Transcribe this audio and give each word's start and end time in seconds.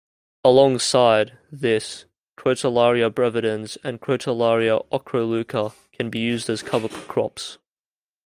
Alongside, 0.43 1.37
this, 1.51 2.05
"Crotalaria 2.35 3.13
brevidens" 3.13 3.77
and 3.83 4.01
"Crotalaria 4.01 4.83
ochroleuca" 4.89 5.75
can 5.91 6.09
be 6.09 6.17
used 6.17 6.49
as 6.49 6.63
cover 6.63 6.89
crops. 6.89 7.59